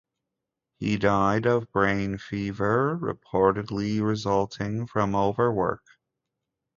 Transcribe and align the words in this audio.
He 0.79 0.97
died 0.97 1.45
of 1.45 1.71
brain 1.71 2.17
fever 2.17 2.97
reportedly 2.99 4.01
resulting 4.03 4.87
from 4.87 5.13
over-work. 5.13 5.83